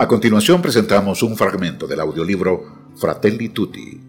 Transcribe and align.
A 0.00 0.06
continuación 0.06 0.62
presentamos 0.62 1.24
un 1.24 1.36
fragmento 1.36 1.88
del 1.88 1.98
audiolibro 1.98 2.92
Fratelli 2.94 3.48
Tutti, 3.48 4.00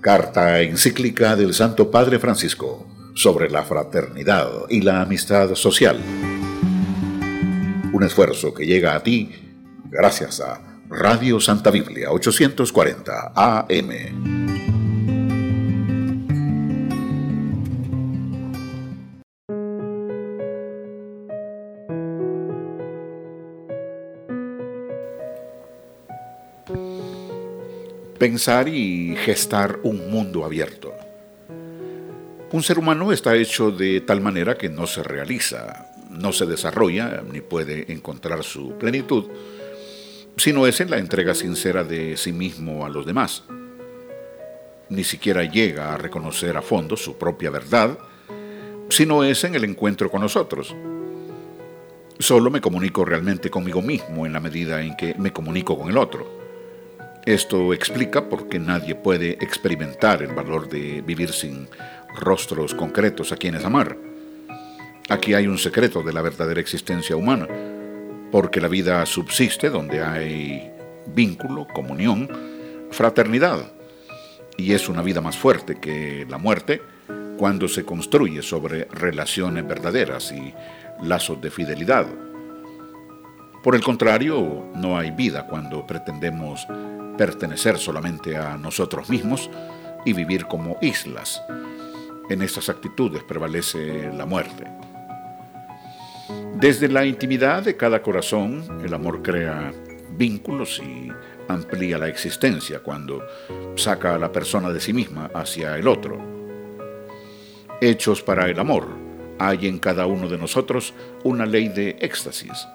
carta 0.00 0.60
encíclica 0.60 1.36
del 1.36 1.54
Santo 1.54 1.88
Padre 1.88 2.18
Francisco 2.18 2.88
sobre 3.14 3.48
la 3.48 3.62
fraternidad 3.62 4.48
y 4.68 4.80
la 4.80 5.02
amistad 5.02 5.54
social. 5.54 6.00
Un 7.92 8.02
esfuerzo 8.02 8.52
que 8.52 8.66
llega 8.66 8.96
a 8.96 9.04
ti 9.04 9.30
gracias 9.84 10.40
a 10.40 10.80
Radio 10.88 11.38
Santa 11.38 11.70
Biblia 11.70 12.10
840 12.10 13.32
AM. 13.36 14.45
Pensar 28.26 28.66
y 28.66 29.14
gestar 29.14 29.78
un 29.84 30.10
mundo 30.10 30.44
abierto. 30.44 30.92
Un 32.50 32.60
ser 32.64 32.76
humano 32.76 33.12
está 33.12 33.36
hecho 33.36 33.70
de 33.70 34.00
tal 34.00 34.20
manera 34.20 34.58
que 34.58 34.68
no 34.68 34.88
se 34.88 35.04
realiza, 35.04 35.92
no 36.10 36.32
se 36.32 36.44
desarrolla 36.44 37.22
ni 37.32 37.40
puede 37.40 37.92
encontrar 37.92 38.42
su 38.42 38.76
plenitud 38.78 39.26
si 40.36 40.52
no 40.52 40.66
es 40.66 40.80
en 40.80 40.90
la 40.90 40.98
entrega 40.98 41.36
sincera 41.36 41.84
de 41.84 42.16
sí 42.16 42.32
mismo 42.32 42.84
a 42.84 42.88
los 42.88 43.06
demás. 43.06 43.44
Ni 44.88 45.04
siquiera 45.04 45.44
llega 45.44 45.94
a 45.94 45.96
reconocer 45.96 46.56
a 46.56 46.62
fondo 46.62 46.96
su 46.96 47.16
propia 47.16 47.50
verdad 47.50 47.96
si 48.88 49.06
no 49.06 49.22
es 49.22 49.44
en 49.44 49.54
el 49.54 49.62
encuentro 49.62 50.10
con 50.10 50.22
nosotros. 50.22 50.74
Solo 52.18 52.50
me 52.50 52.60
comunico 52.60 53.04
realmente 53.04 53.50
conmigo 53.50 53.82
mismo 53.82 54.26
en 54.26 54.32
la 54.32 54.40
medida 54.40 54.82
en 54.82 54.96
que 54.96 55.14
me 55.16 55.32
comunico 55.32 55.78
con 55.78 55.88
el 55.90 55.96
otro. 55.96 56.35
Esto 57.26 57.74
explica 57.74 58.28
por 58.28 58.48
qué 58.48 58.60
nadie 58.60 58.94
puede 58.94 59.30
experimentar 59.40 60.22
el 60.22 60.32
valor 60.32 60.68
de 60.68 61.02
vivir 61.02 61.32
sin 61.32 61.66
rostros 62.14 62.72
concretos 62.72 63.32
a 63.32 63.36
quienes 63.36 63.64
amar. 63.64 63.98
Aquí 65.08 65.34
hay 65.34 65.48
un 65.48 65.58
secreto 65.58 66.04
de 66.04 66.12
la 66.12 66.22
verdadera 66.22 66.60
existencia 66.60 67.16
humana, 67.16 67.48
porque 68.30 68.60
la 68.60 68.68
vida 68.68 69.04
subsiste 69.06 69.70
donde 69.70 70.04
hay 70.04 70.70
vínculo, 71.08 71.66
comunión, 71.66 72.28
fraternidad, 72.92 73.72
y 74.56 74.74
es 74.74 74.88
una 74.88 75.02
vida 75.02 75.20
más 75.20 75.36
fuerte 75.36 75.80
que 75.80 76.24
la 76.30 76.38
muerte 76.38 76.80
cuando 77.36 77.66
se 77.66 77.84
construye 77.84 78.40
sobre 78.40 78.84
relaciones 78.84 79.66
verdaderas 79.66 80.30
y 80.30 80.54
lazos 81.02 81.40
de 81.40 81.50
fidelidad. 81.50 82.06
Por 83.64 83.74
el 83.74 83.82
contrario, 83.82 84.70
no 84.76 84.96
hay 84.96 85.10
vida 85.10 85.48
cuando 85.48 85.84
pretendemos 85.84 86.64
pertenecer 87.16 87.78
solamente 87.78 88.36
a 88.36 88.56
nosotros 88.56 89.08
mismos 89.08 89.50
y 90.04 90.12
vivir 90.12 90.46
como 90.46 90.78
islas. 90.80 91.42
En 92.28 92.42
estas 92.42 92.68
actitudes 92.68 93.22
prevalece 93.22 94.10
la 94.12 94.26
muerte. 94.26 94.64
Desde 96.54 96.88
la 96.88 97.04
intimidad 97.04 97.62
de 97.62 97.76
cada 97.76 98.02
corazón, 98.02 98.80
el 98.84 98.94
amor 98.94 99.22
crea 99.22 99.72
vínculos 100.16 100.80
y 100.84 101.08
amplía 101.48 101.98
la 101.98 102.08
existencia 102.08 102.80
cuando 102.80 103.22
saca 103.76 104.14
a 104.14 104.18
la 104.18 104.32
persona 104.32 104.70
de 104.70 104.80
sí 104.80 104.92
misma 104.92 105.30
hacia 105.34 105.76
el 105.76 105.86
otro. 105.86 106.18
Hechos 107.80 108.22
para 108.22 108.48
el 108.48 108.58
amor, 108.58 108.88
hay 109.38 109.66
en 109.66 109.78
cada 109.78 110.06
uno 110.06 110.28
de 110.28 110.38
nosotros 110.38 110.94
una 111.24 111.44
ley 111.44 111.68
de 111.68 111.90
éxtasis 112.00 112.66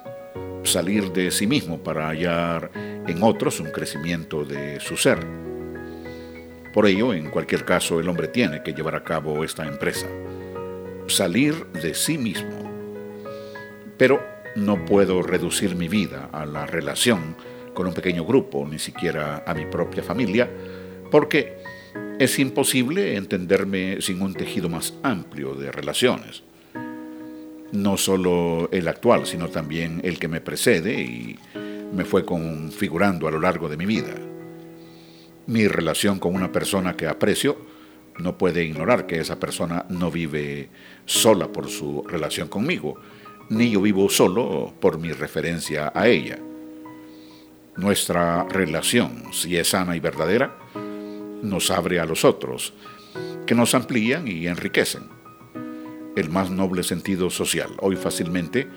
salir 0.64 1.12
de 1.12 1.30
sí 1.30 1.46
mismo 1.46 1.82
para 1.82 2.08
hallar 2.08 2.70
en 2.74 3.22
otros 3.22 3.60
un 3.60 3.70
crecimiento 3.70 4.44
de 4.44 4.80
su 4.80 4.96
ser. 4.96 5.18
Por 6.72 6.86
ello, 6.86 7.12
en 7.12 7.30
cualquier 7.30 7.64
caso, 7.64 8.00
el 8.00 8.08
hombre 8.08 8.28
tiene 8.28 8.62
que 8.62 8.72
llevar 8.72 8.94
a 8.94 9.04
cabo 9.04 9.44
esta 9.44 9.66
empresa, 9.66 10.06
salir 11.06 11.66
de 11.72 11.94
sí 11.94 12.16
mismo. 12.16 12.70
Pero 13.98 14.22
no 14.56 14.84
puedo 14.84 15.22
reducir 15.22 15.74
mi 15.74 15.88
vida 15.88 16.30
a 16.32 16.46
la 16.46 16.66
relación 16.66 17.36
con 17.74 17.86
un 17.86 17.94
pequeño 17.94 18.24
grupo, 18.24 18.66
ni 18.66 18.78
siquiera 18.78 19.44
a 19.46 19.54
mi 19.54 19.66
propia 19.66 20.02
familia, 20.02 20.48
porque 21.10 21.58
es 22.18 22.38
imposible 22.38 23.16
entenderme 23.16 24.00
sin 24.00 24.22
un 24.22 24.34
tejido 24.34 24.68
más 24.68 24.94
amplio 25.02 25.54
de 25.54 25.72
relaciones 25.72 26.42
no 27.72 27.96
solo 27.96 28.68
el 28.70 28.86
actual, 28.86 29.26
sino 29.26 29.48
también 29.48 30.00
el 30.04 30.18
que 30.18 30.28
me 30.28 30.40
precede 30.40 31.02
y 31.02 31.38
me 31.92 32.04
fue 32.04 32.24
configurando 32.24 33.26
a 33.26 33.30
lo 33.30 33.40
largo 33.40 33.68
de 33.68 33.76
mi 33.76 33.86
vida. 33.86 34.14
Mi 35.46 35.66
relación 35.66 36.18
con 36.18 36.34
una 36.34 36.52
persona 36.52 36.96
que 36.96 37.06
aprecio 37.06 37.56
no 38.18 38.36
puede 38.36 38.64
ignorar 38.64 39.06
que 39.06 39.18
esa 39.18 39.40
persona 39.40 39.86
no 39.88 40.10
vive 40.10 40.68
sola 41.06 41.48
por 41.48 41.68
su 41.68 42.04
relación 42.06 42.48
conmigo, 42.48 43.00
ni 43.48 43.70
yo 43.70 43.80
vivo 43.80 44.08
solo 44.08 44.72
por 44.78 44.98
mi 44.98 45.12
referencia 45.12 45.90
a 45.94 46.06
ella. 46.08 46.38
Nuestra 47.76 48.44
relación, 48.44 49.32
si 49.32 49.56
es 49.56 49.68
sana 49.68 49.96
y 49.96 50.00
verdadera, 50.00 50.56
nos 51.42 51.70
abre 51.70 52.00
a 52.00 52.04
los 52.04 52.24
otros, 52.24 52.74
que 53.46 53.54
nos 53.54 53.74
amplían 53.74 54.28
y 54.28 54.46
enriquecen 54.46 55.11
el 56.16 56.28
más 56.30 56.50
noble 56.50 56.82
sentido 56.82 57.30
social. 57.30 57.70
Hoy 57.80 57.96
fácilmente 57.96 58.68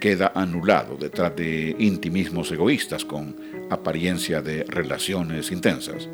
queda 0.00 0.32
anulado 0.34 0.96
detrás 0.96 1.36
de 1.36 1.76
intimismos 1.78 2.50
egoístas 2.50 3.04
con 3.04 3.36
apariencia 3.70 4.40
de 4.40 4.64
relaciones 4.64 5.52
intensas. 5.52 6.08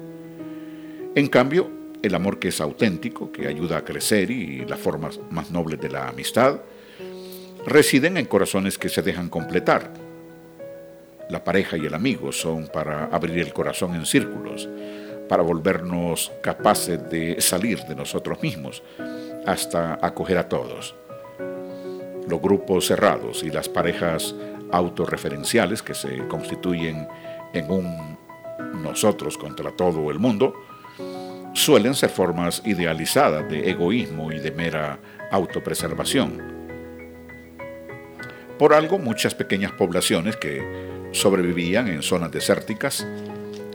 En 1.14 1.28
cambio, 1.28 1.70
el 2.02 2.14
amor 2.14 2.38
que 2.38 2.48
es 2.48 2.60
auténtico, 2.60 3.32
que 3.32 3.46
ayuda 3.46 3.78
a 3.78 3.84
crecer 3.84 4.30
y 4.30 4.66
las 4.66 4.78
formas 4.78 5.18
más 5.30 5.50
nobles 5.50 5.80
de 5.80 5.88
la 5.88 6.08
amistad, 6.08 6.60
residen 7.66 8.16
en 8.16 8.26
corazones 8.26 8.76
que 8.76 8.88
se 8.88 9.02
dejan 9.02 9.28
completar. 9.28 9.92
La 11.30 11.42
pareja 11.42 11.76
y 11.76 11.86
el 11.86 11.94
amigo 11.94 12.32
son 12.32 12.68
para 12.68 13.06
abrir 13.06 13.38
el 13.38 13.52
corazón 13.52 13.94
en 13.94 14.06
círculos, 14.06 14.68
para 15.28 15.42
volvernos 15.42 16.30
capaces 16.42 17.10
de 17.10 17.40
salir 17.40 17.80
de 17.84 17.96
nosotros 17.96 18.40
mismos, 18.42 18.82
hasta 19.46 19.98
acoger 20.02 20.38
a 20.38 20.48
todos. 20.48 20.94
Los 22.28 22.40
grupos 22.40 22.86
cerrados 22.86 23.42
y 23.42 23.50
las 23.50 23.68
parejas 23.68 24.34
autorreferenciales 24.72 25.82
que 25.82 25.94
se 25.94 26.26
constituyen 26.26 27.06
en 27.52 27.70
un 27.70 28.18
nosotros 28.82 29.38
contra 29.38 29.70
todo 29.70 30.10
el 30.10 30.18
mundo 30.18 30.54
suelen 31.54 31.94
ser 31.94 32.10
formas 32.10 32.62
idealizadas 32.66 33.48
de 33.48 33.70
egoísmo 33.70 34.32
y 34.32 34.38
de 34.38 34.50
mera 34.50 34.98
autopreservación. 35.30 36.56
Por 38.58 38.74
algo, 38.74 38.98
muchas 38.98 39.34
pequeñas 39.34 39.72
poblaciones 39.72 40.36
que 40.36 41.08
sobrevivían 41.12 41.88
en 41.88 42.02
zonas 42.02 42.30
desérticas 42.30 43.06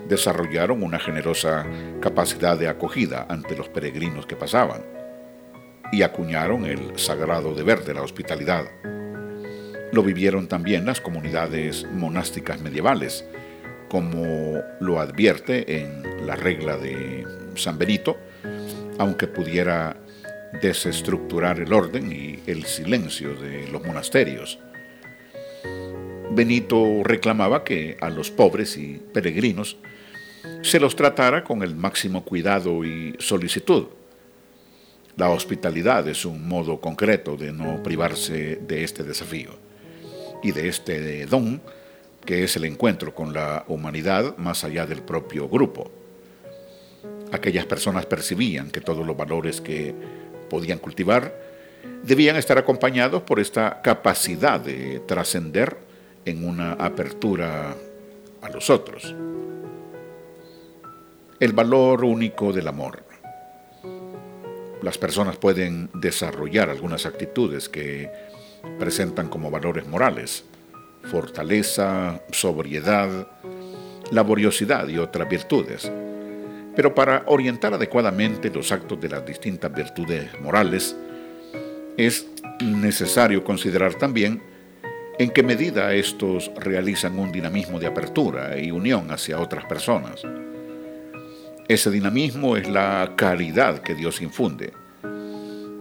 desarrollaron 0.08 0.84
una 0.84 1.00
generosa 1.00 1.66
capacidad 2.02 2.58
de 2.58 2.68
acogida 2.68 3.26
ante 3.30 3.56
los 3.56 3.70
peregrinos 3.70 4.26
que 4.26 4.36
pasaban 4.36 5.01
y 5.92 6.04
acuñaron 6.04 6.66
el 6.66 6.98
sagrado 6.98 7.54
deber 7.54 7.84
de 7.84 7.94
la 7.94 8.02
hospitalidad. 8.02 8.66
Lo 9.92 10.04
vivieron 10.04 10.48
también 10.48 10.86
las 10.86 11.02
comunidades 11.02 11.86
monásticas 11.92 12.62
medievales, 12.62 13.26
como 13.90 14.62
lo 14.80 15.00
advierte 15.00 15.82
en 15.82 16.26
la 16.26 16.36
regla 16.36 16.78
de 16.78 17.26
San 17.56 17.78
Benito, 17.78 18.18
aunque 18.98 19.28
pudiera 19.28 19.98
desestructurar 20.62 21.60
el 21.60 21.74
orden 21.74 22.12
y 22.12 22.40
el 22.50 22.64
silencio 22.66 23.36
de 23.36 23.68
los 23.70 23.86
monasterios. 23.86 24.60
Benito 26.32 27.04
reclamaba 27.04 27.66
que 27.66 27.98
a 28.00 28.10
los 28.10 28.32
pobres 28.32 28.78
y 28.78 29.02
peregrinos 29.14 29.78
se 30.62 30.80
los 30.80 30.96
tratara 30.96 31.44
con 31.44 31.62
el 31.62 31.76
máximo 31.76 32.24
cuidado 32.24 32.86
y 32.86 33.16
solicitud, 33.20 33.88
la 35.18 35.30
hospitalidad 35.30 36.08
es 36.08 36.26
un 36.26 36.48
modo 36.48 36.80
concreto 36.80 37.36
de 37.36 37.52
no 37.52 37.84
privarse 37.84 38.56
de 38.56 38.84
este 38.84 39.04
desafío 39.04 39.52
y 40.42 40.52
de 40.52 40.70
este 40.70 41.26
don 41.26 41.62
que 42.26 42.44
es 42.44 42.56
el 42.56 42.66
encuentro 42.66 43.14
con 43.14 43.34
la 43.34 43.66
humanidad 43.68 44.38
más 44.38 44.64
allá 44.64 44.86
del 44.86 45.02
propio 45.02 45.50
grupo. 45.50 45.92
Aquellas 47.32 47.66
personas 47.66 48.06
percibían 48.06 48.70
que 48.70 48.82
todos 48.82 49.06
los 49.06 49.18
valores 49.18 49.60
que 49.60 49.94
podían 50.50 50.80
cultivar 50.80 51.34
debían 52.04 52.36
estar 52.36 52.58
acompañados 52.58 53.24
por 53.24 53.40
esta 53.40 53.82
capacidad 53.82 54.60
de 54.60 55.00
trascender 55.08 55.78
en 56.26 56.48
una 56.48 56.74
apertura 56.74 57.76
a 58.42 58.50
los 58.50 58.70
otros. 58.70 59.16
El 61.40 61.54
valor 61.54 62.06
único 62.06 62.54
del 62.54 62.68
amor 62.68 63.11
las 64.82 64.98
personas 64.98 65.38
pueden 65.38 65.90
desarrollar 65.94 66.70
algunas 66.70 67.06
actitudes 67.06 67.70
que 67.70 68.12
presentan 68.80 69.30
como 69.30 69.52
valores 69.52 69.88
morales, 69.88 70.44
fortaleza, 71.04 72.22
sobriedad, 72.32 73.28
laboriosidad 74.12 74.88
y 74.88 74.98
otras 74.98 75.30
virtudes. 75.30 75.92
Pero 76.76 76.96
para 76.96 77.24
orientar 77.28 77.74
adecuadamente 77.74 78.50
los 78.50 78.72
actos 78.72 79.00
de 79.00 79.10
las 79.10 79.26
distintas 79.26 79.74
virtudes 79.74 80.40
morales, 80.40 80.96
es 81.98 82.28
necesario 82.62 83.44
considerar 83.44 83.96
también 83.96 84.42
en 85.20 85.30
qué 85.30 85.44
medida 85.44 85.94
estos 85.94 86.50
realizan 86.56 87.20
un 87.20 87.32
dinamismo 87.32 87.80
de 87.80 87.88
apertura 87.88 88.58
y 88.58 88.72
unión 88.72 89.12
hacia 89.12 89.40
otras 89.40 89.66
personas. 89.66 90.24
Ese 91.68 91.90
dinamismo 91.90 92.58
es 92.58 92.70
la 92.70 93.14
caridad 93.16 93.80
que 93.80 93.96
Dios 93.96 94.22
infunde. 94.22 94.74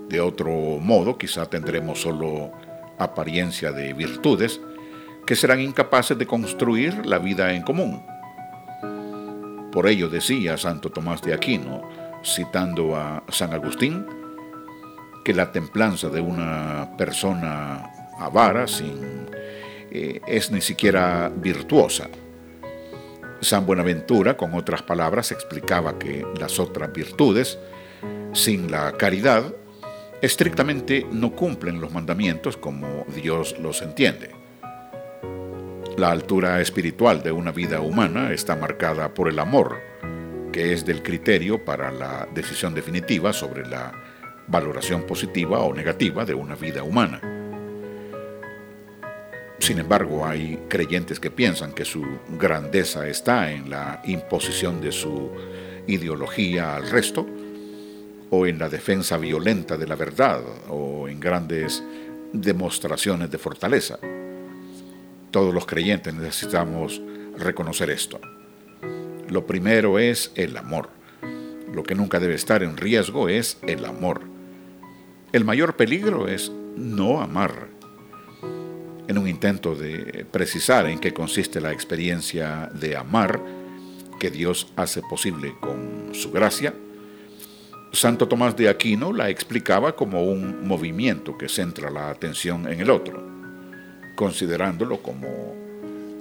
De 0.08 0.20
otro 0.20 0.50
modo, 0.80 1.18
quizá 1.18 1.46
tendremos 1.46 2.00
solo 2.00 2.52
apariencia 2.98 3.72
de 3.72 3.92
virtudes 3.92 4.60
que 5.26 5.36
serán 5.36 5.60
incapaces 5.60 6.18
de 6.18 6.26
construir 6.26 7.06
la 7.06 7.18
vida 7.18 7.54
en 7.54 7.62
común. 7.62 8.02
Por 9.72 9.86
ello 9.86 10.08
decía 10.08 10.58
Santo 10.58 10.90
Tomás 10.90 11.22
de 11.22 11.32
Aquino, 11.32 11.82
citando 12.24 12.96
a 12.96 13.22
San 13.28 13.52
Agustín, 13.52 14.04
que 15.24 15.32
la 15.32 15.52
templanza 15.52 16.08
de 16.08 16.20
una 16.20 16.96
persona 16.96 17.88
avara 18.18 18.66
sin, 18.66 19.28
eh, 19.90 20.20
es 20.26 20.50
ni 20.50 20.60
siquiera 20.60 21.30
virtuosa. 21.34 22.08
San 23.40 23.64
Buenaventura, 23.64 24.36
con 24.36 24.54
otras 24.54 24.82
palabras, 24.82 25.32
explicaba 25.32 25.98
que 25.98 26.26
las 26.38 26.58
otras 26.58 26.92
virtudes, 26.92 27.58
sin 28.32 28.70
la 28.70 28.92
caridad, 28.92 29.54
estrictamente 30.20 31.06
no 31.10 31.32
cumplen 31.32 31.80
los 31.80 31.92
mandamientos 31.92 32.56
como 32.56 33.06
Dios 33.14 33.58
los 33.58 33.80
entiende. 33.82 34.30
La 35.96 36.10
altura 36.10 36.60
espiritual 36.60 37.22
de 37.22 37.32
una 37.32 37.50
vida 37.50 37.80
humana 37.80 38.32
está 38.32 38.56
marcada 38.56 39.12
por 39.14 39.28
el 39.28 39.38
amor, 39.38 39.80
que 40.52 40.72
es 40.72 40.84
del 40.84 41.02
criterio 41.02 41.64
para 41.64 41.90
la 41.90 42.28
decisión 42.34 42.74
definitiva 42.74 43.32
sobre 43.32 43.66
la 43.66 43.92
valoración 44.48 45.02
positiva 45.02 45.60
o 45.60 45.72
negativa 45.74 46.24
de 46.24 46.34
una 46.34 46.54
vida 46.56 46.82
humana. 46.82 47.29
Sin 49.60 49.78
embargo, 49.78 50.26
hay 50.26 50.58
creyentes 50.68 51.20
que 51.20 51.30
piensan 51.30 51.72
que 51.72 51.84
su 51.84 52.02
grandeza 52.38 53.06
está 53.06 53.52
en 53.52 53.68
la 53.68 54.00
imposición 54.04 54.80
de 54.80 54.90
su 54.90 55.30
ideología 55.86 56.76
al 56.76 56.90
resto, 56.90 57.26
o 58.30 58.46
en 58.46 58.58
la 58.58 58.68
defensa 58.68 59.18
violenta 59.18 59.76
de 59.76 59.86
la 59.86 59.96
verdad, 59.96 60.40
o 60.68 61.08
en 61.08 61.20
grandes 61.20 61.82
demostraciones 62.32 63.30
de 63.30 63.38
fortaleza. 63.38 63.98
Todos 65.30 65.52
los 65.52 65.66
creyentes 65.66 66.14
necesitamos 66.14 67.00
reconocer 67.36 67.90
esto. 67.90 68.18
Lo 69.28 69.46
primero 69.46 69.98
es 69.98 70.32
el 70.36 70.56
amor. 70.56 70.88
Lo 71.72 71.82
que 71.82 71.94
nunca 71.94 72.18
debe 72.18 72.34
estar 72.34 72.62
en 72.62 72.76
riesgo 72.76 73.28
es 73.28 73.58
el 73.66 73.84
amor. 73.84 74.22
El 75.32 75.44
mayor 75.44 75.76
peligro 75.76 76.28
es 76.28 76.50
no 76.76 77.20
amar. 77.20 77.79
En 79.10 79.18
un 79.18 79.26
intento 79.26 79.74
de 79.74 80.24
precisar 80.30 80.86
en 80.86 81.00
qué 81.00 81.12
consiste 81.12 81.60
la 81.60 81.72
experiencia 81.72 82.70
de 82.72 82.96
amar 82.96 83.42
que 84.20 84.30
Dios 84.30 84.68
hace 84.76 85.02
posible 85.02 85.52
con 85.60 86.10
su 86.14 86.30
gracia, 86.30 86.72
Santo 87.92 88.28
Tomás 88.28 88.56
de 88.56 88.68
Aquino 88.68 89.12
la 89.12 89.28
explicaba 89.28 89.96
como 89.96 90.22
un 90.22 90.64
movimiento 90.64 91.36
que 91.36 91.48
centra 91.48 91.90
la 91.90 92.08
atención 92.08 92.68
en 92.68 92.80
el 92.82 92.88
otro 92.88 93.20
considerándolo 94.14 95.02
como 95.02 95.56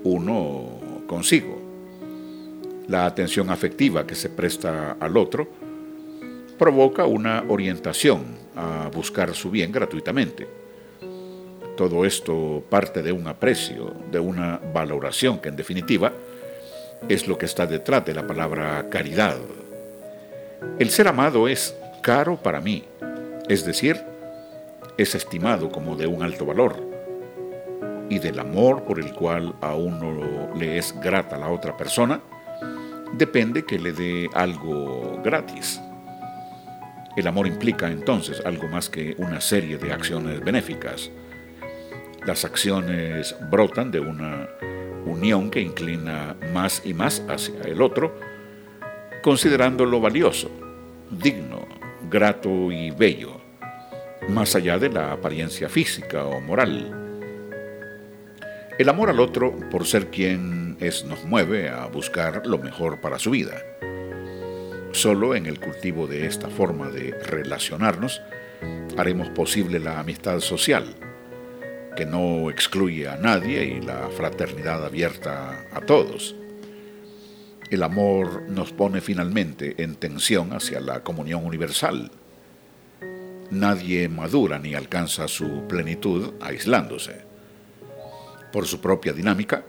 uno 0.03 1.06
consigo. 1.06 1.62
La 2.88 3.06
atención 3.06 3.51
afectiva 3.51 4.07
que 4.07 4.15
se 4.15 4.31
presta 4.31 4.94
al 5.00 5.15
otro 5.15 5.47
provoca 6.57 7.06
una 7.06 7.44
orientación 7.50 8.24
a 8.56 8.89
buscar 8.92 9.35
su 9.35 9.51
bien 9.51 9.71
gratuitamente. 9.71 10.58
Todo 11.80 12.04
esto 12.04 12.62
parte 12.70 13.02
de 13.02 13.14
un 13.14 13.26
aprecio, 13.30 13.94
de 14.12 14.20
una 14.20 14.60
valoración 14.74 15.40
que 15.40 15.48
en 15.48 15.56
definitiva 15.56 16.12
es 17.08 17.26
lo 17.26 17.38
que 17.38 17.46
está 17.46 17.66
detrás 17.66 18.04
de 18.04 18.14
la 18.14 18.28
palabra 18.28 18.90
caridad. 18.90 19.38
El 20.78 20.90
ser 20.90 21.08
amado 21.08 21.48
es 21.48 21.74
caro 22.02 22.36
para 22.36 22.60
mí, 22.60 22.84
es 23.48 23.66
decir, 23.66 23.96
es 24.98 25.16
estimado 25.16 25.70
como 25.70 25.96
de 25.96 26.06
un 26.06 26.22
alto 26.22 26.46
valor 26.46 26.76
y 28.10 28.20
del 28.20 28.40
amor 28.40 28.84
por 28.84 29.00
el 29.00 29.14
cual 29.14 29.56
a 29.62 29.74
uno 29.74 30.54
le 30.58 30.80
es 30.80 30.94
grata 31.00 31.38
la 31.38 31.48
otra 31.48 31.78
persona, 31.78 32.20
depende 33.14 33.64
que 33.64 33.80
le 33.80 33.94
dé 33.94 34.30
algo 34.34 35.22
gratis. 35.24 35.80
El 37.16 37.26
amor 37.26 37.48
implica 37.48 37.90
entonces 37.90 38.42
algo 38.46 38.68
más 38.68 38.90
que 38.90 39.16
una 39.18 39.40
serie 39.40 39.78
de 39.78 39.94
acciones 39.94 40.44
benéficas. 40.44 41.10
Las 42.25 42.45
acciones 42.45 43.36
brotan 43.50 43.92
de 43.92 44.00
una 44.00 44.50
unión 45.06 45.50
que 45.50 45.62
inclina 45.62 46.36
más 46.54 46.81
y 46.86 46.94
más 46.94 47.24
hacia 47.27 47.62
el 47.62 47.81
otro, 47.81 48.13
considerándolo 49.24 50.00
valioso, 50.00 50.51
digno, 51.10 51.68
grato 52.10 52.71
y 52.71 52.92
bello, 52.92 53.39
más 54.30 54.56
allá 54.56 54.77
de 54.77 54.89
la 54.89 55.13
apariencia 55.13 55.69
física 55.69 56.25
o 56.25 56.42
moral. 56.42 56.95
El 58.77 58.89
amor 58.89 59.10
al 59.10 59.19
otro, 59.19 59.54
por 59.71 59.86
ser 59.86 60.07
quien 60.07 60.77
es, 60.80 61.04
nos 61.06 61.24
mueve 61.25 61.69
a 61.69 61.86
buscar 61.88 62.45
lo 62.45 62.57
mejor 62.57 63.01
para 63.01 63.19
su 63.19 63.31
vida. 63.31 63.62
Solo 64.92 65.36
en 65.36 65.45
el 65.45 65.60
cultivo 65.60 66.07
de 66.07 66.25
esta 66.25 66.50
forma 66.50 66.89
de 66.89 67.12
relacionarnos 67.12 68.21
haremos 68.98 69.30
posible 69.30 69.80
la 69.80 70.00
amistad 70.00 70.39
social, 70.39 70.86
que 72.00 72.06
no 72.06 72.50
excluye 72.50 73.10
a 73.10 73.18
nadie 73.18 73.66
y 73.66 73.81
la 73.81 74.07
fraternidad 74.07 74.86
abierta 74.86 75.66
a 75.74 75.81
todos. 75.81 76.34
El 77.69 77.84
amor 77.84 78.44
nos 78.48 78.72
pone 78.72 79.01
finalmente 79.01 79.84
en 79.84 79.96
tensión 79.96 80.54
hacia 80.54 80.80
la 80.80 81.04
comunión 81.04 81.46
universal. 81.46 82.10
Nadie 83.51 84.07
madura 84.07 84.60
ni 84.60 84.75
alcanza 84.75 85.28
su 85.28 85.68
plenitud 85.68 86.36
aislándose. 86.40 87.25
Por 88.54 88.66
su 88.66 88.80
propia 88.80 89.12
dinámica, 89.12 89.66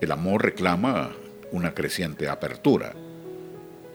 el 0.00 0.10
amor 0.10 0.42
reclama 0.42 1.12
una 1.52 1.72
creciente 1.72 2.28
apertura, 2.28 2.94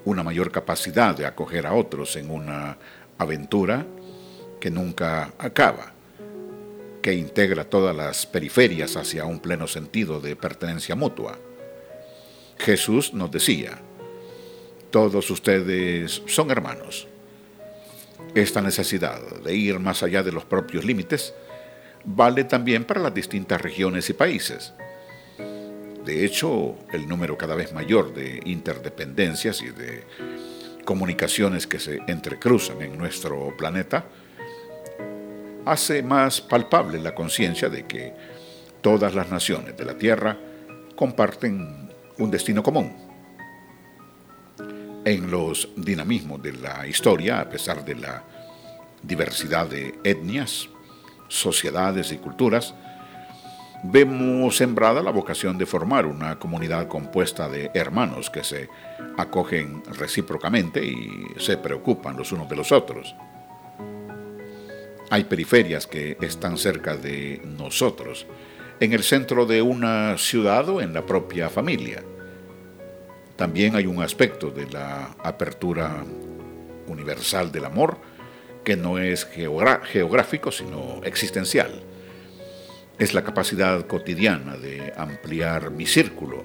una 0.05 0.23
mayor 0.23 0.49
capacidad 0.49 1.13
de 1.13 1.25
acoger 1.25 1.67
a 1.67 1.73
otros 1.73 2.15
en 2.15 2.31
una 2.31 2.77
aventura 3.17 3.85
que 4.61 4.71
nunca 4.71 5.33
acaba, 5.37 5.98
que 7.01 7.13
integra 7.13 7.63
todas 7.63 7.95
las 7.95 8.25
periferias 8.25 8.95
hacia 8.95 9.25
un 9.25 9.39
pleno 9.39 9.67
sentido 9.67 10.19
de 10.19 10.35
pertenencia 10.35 10.95
mutua. 10.95 11.37
Jesús 12.57 13.13
nos 13.13 13.31
decía, 13.31 13.79
todos 14.91 15.29
ustedes 15.29 16.21
son 16.27 16.51
hermanos. 16.51 17.07
Esta 18.35 18.61
necesidad 18.61 19.21
de 19.43 19.55
ir 19.55 19.79
más 19.79 20.03
allá 20.03 20.23
de 20.23 20.31
los 20.31 20.45
propios 20.45 20.83
límites 20.83 21.33
vale 22.03 22.43
también 22.43 22.85
para 22.85 23.01
las 23.01 23.13
distintas 23.13 23.61
regiones 23.61 24.09
y 24.09 24.13
países. 24.13 24.73
De 26.05 26.25
hecho, 26.25 26.75
el 26.91 27.07
número 27.07 27.37
cada 27.37 27.55
vez 27.55 27.73
mayor 27.73 28.13
de 28.13 28.41
interdependencias 28.45 29.61
y 29.61 29.69
de 29.69 30.03
comunicaciones 30.85 31.67
que 31.67 31.79
se 31.79 31.99
entrecruzan 32.07 32.81
en 32.81 32.97
nuestro 32.97 33.55
planeta 33.57 34.05
hace 35.65 36.03
más 36.03 36.41
palpable 36.41 36.99
la 36.99 37.15
conciencia 37.15 37.69
de 37.69 37.85
que 37.85 38.13
todas 38.81 39.13
las 39.13 39.29
naciones 39.29 39.75
de 39.77 39.85
la 39.85 39.97
Tierra 39.97 40.37
comparten 40.95 41.89
un 42.17 42.31
destino 42.31 42.63
común. 42.63 42.93
En 45.05 45.31
los 45.31 45.69
dinamismos 45.75 46.41
de 46.41 46.53
la 46.53 46.85
historia, 46.85 47.39
a 47.39 47.49
pesar 47.49 47.85
de 47.85 47.95
la 47.95 48.23
diversidad 49.01 49.67
de 49.67 49.97
etnias, 50.03 50.69
sociedades 51.27 52.11
y 52.11 52.17
culturas, 52.17 52.73
vemos 53.83 54.57
sembrada 54.57 55.01
la 55.01 55.11
vocación 55.11 55.57
de 55.57 55.65
formar 55.65 56.05
una 56.05 56.37
comunidad 56.37 56.87
compuesta 56.87 57.47
de 57.47 57.71
hermanos 57.73 58.29
que 58.29 58.43
se 58.43 58.69
acogen 59.17 59.83
recíprocamente 59.97 60.83
y 60.83 61.27
se 61.37 61.57
preocupan 61.57 62.17
los 62.17 62.31
unos 62.31 62.49
de 62.49 62.55
los 62.57 62.71
otros. 62.71 63.15
Hay 65.11 65.23
periferias 65.23 65.87
que 65.87 66.17
están 66.21 66.57
cerca 66.57 66.95
de 66.95 67.41
nosotros, 67.43 68.27
en 68.79 68.93
el 68.93 69.03
centro 69.03 69.45
de 69.45 69.61
una 69.61 70.17
ciudad 70.17 70.69
o 70.69 70.81
en 70.81 70.93
la 70.93 71.05
propia 71.05 71.49
familia. 71.49 72.03
También 73.35 73.75
hay 73.75 73.85
un 73.87 74.03
aspecto 74.03 74.51
de 74.51 74.69
la 74.69 75.15
apertura 75.23 76.03
universal 76.87 77.51
del 77.51 77.65
amor 77.65 77.97
que 78.63 78.75
no 78.77 78.99
es 78.99 79.25
geográfico, 79.25 80.51
sino 80.51 81.01
existencial. 81.03 81.83
es 82.99 83.13
la 83.13 83.23
capacidad 83.23 83.87
cotidiana 83.87 84.57
de 84.57 84.93
ampliar 84.97 85.71
mi 85.71 85.85
círculo, 85.85 86.43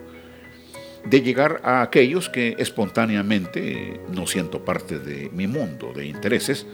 de 1.04 1.20
llegar 1.20 1.60
a 1.64 1.82
aquellos 1.82 2.28
que 2.28 2.54
espontáneamente 2.58 4.00
no 4.08 4.26
siento 4.28 4.64
parte 4.64 5.00
de 5.00 5.28
mi 5.30 5.48
mundo 5.48 5.92
de 5.92 6.06
intereses, 6.06 6.64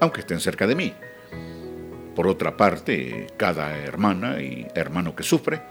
aunque 0.00 0.20
estén 0.20 0.38
cerca 0.38 0.66
de 0.66 0.74
mí. 0.74 0.94
Por 2.14 2.26
otra 2.26 2.56
parte, 2.56 3.28
cada 3.38 3.78
hermana 3.78 4.42
y 4.42 4.66
hermano 4.74 5.16
que 5.16 5.22
sufre, 5.22 5.62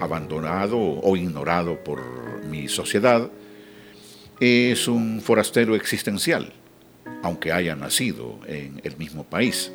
abandonado 0.00 0.78
o 0.78 1.16
ignorado 1.16 1.82
por 1.84 2.02
mi 2.44 2.68
sociedad, 2.68 3.30
es 4.40 4.88
un 4.88 5.20
forastero 5.20 5.76
existencial, 5.76 6.52
aunque 7.22 7.52
haya 7.52 7.76
nacido 7.76 8.40
en 8.46 8.80
el 8.82 8.96
mismo 8.96 9.24
país. 9.24 9.72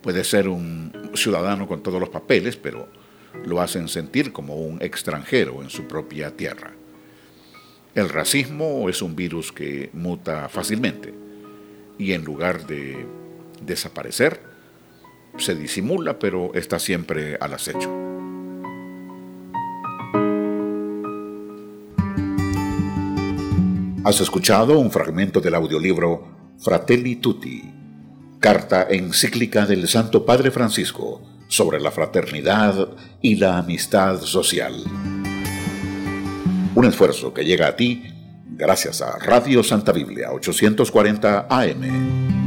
Puede 0.00 0.22
ser 0.22 0.48
un 0.48 0.92
ciudadano 1.14 1.66
con 1.66 1.82
todos 1.82 1.98
los 1.98 2.10
papeles, 2.10 2.56
pero 2.56 2.88
lo 3.44 3.60
hacen 3.60 3.88
sentir 3.88 4.32
como 4.32 4.56
un 4.56 4.80
extranjero 4.80 5.60
en 5.62 5.70
su 5.70 5.88
propia 5.88 6.36
tierra. 6.36 6.72
El 7.94 8.08
racismo 8.08 8.88
es 8.88 9.02
un 9.02 9.16
virus 9.16 9.50
que 9.50 9.90
muta 9.92 10.48
fácilmente 10.48 11.12
y 11.98 12.12
en 12.12 12.24
lugar 12.24 12.66
de 12.66 13.06
desaparecer, 13.60 14.53
se 15.38 15.54
disimula, 15.54 16.18
pero 16.18 16.52
está 16.54 16.78
siempre 16.78 17.36
al 17.40 17.54
acecho. 17.54 17.90
Has 24.04 24.20
escuchado 24.20 24.78
un 24.78 24.90
fragmento 24.90 25.40
del 25.40 25.54
audiolibro 25.54 26.52
Fratelli 26.58 27.16
Tutti, 27.16 27.62
carta 28.38 28.86
encíclica 28.90 29.64
del 29.64 29.88
Santo 29.88 30.26
Padre 30.26 30.50
Francisco 30.50 31.22
sobre 31.48 31.80
la 31.80 31.90
fraternidad 31.90 32.90
y 33.22 33.36
la 33.36 33.58
amistad 33.58 34.20
social. 34.20 34.74
Un 36.74 36.84
esfuerzo 36.84 37.32
que 37.32 37.44
llega 37.44 37.68
a 37.68 37.76
ti 37.76 38.02
gracias 38.46 39.00
a 39.00 39.18
Radio 39.18 39.62
Santa 39.62 39.92
Biblia 39.92 40.32
840 40.32 41.46
AM. 41.48 42.43